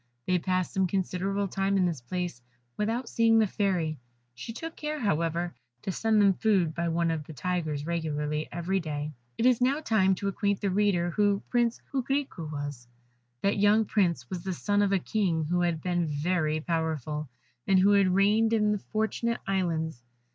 They 0.25 0.39
passed 0.39 0.73
some 0.73 0.87
considerable 0.87 1.47
time 1.47 1.77
in 1.77 1.85
this 1.85 2.01
place 2.01 2.41
without 2.75 3.07
seeing 3.07 3.37
the 3.37 3.45
Fairy, 3.45 3.99
she 4.33 4.51
took 4.51 4.75
care, 4.75 4.99
however, 4.99 5.53
to 5.83 5.91
send 5.91 6.19
them 6.19 6.33
food 6.33 6.73
by 6.73 6.87
one 6.87 7.11
of 7.11 7.23
the 7.25 7.33
Tigers 7.33 7.85
regularly 7.85 8.49
every 8.51 8.79
day. 8.79 9.13
It 9.37 9.45
is 9.45 9.61
now 9.61 9.79
time 9.79 10.15
to 10.15 10.27
acquaint 10.27 10.59
the 10.59 10.71
reader 10.71 11.11
who 11.11 11.43
Prince 11.51 11.79
Coquerico 11.93 12.51
was: 12.51 12.87
That 13.43 13.59
young 13.59 13.85
Prince 13.85 14.27
was 14.27 14.43
the 14.43 14.53
son 14.53 14.81
of 14.81 14.91
a 14.91 14.97
King 14.97 15.43
who 15.45 15.61
had 15.61 15.83
been 15.83 16.07
very 16.07 16.59
powerful, 16.61 17.29
and 17.67 17.77
who 17.77 17.91
had 17.91 18.07
reigned 18.15 18.53
in 18.53 18.71
the 18.71 18.79
Fortunate 18.79 19.39
Islands. 19.45 20.01